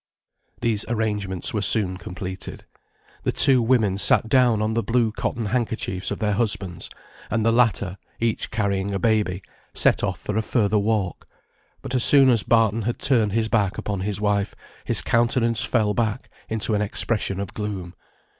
[0.61, 2.65] ]These arrangements were soon completed:
[3.21, 6.89] the two women sat down on the blue cotton handkerchiefs of their husbands,
[7.29, 9.43] and the latter, each carrying a baby,
[9.75, 11.27] set off for a further walk;
[11.83, 15.93] but as soon as Barton had turned his back upon his wife, his countenance fell
[15.93, 17.93] back into an expression of gloom.